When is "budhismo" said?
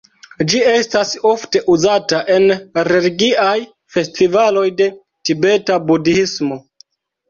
5.91-6.65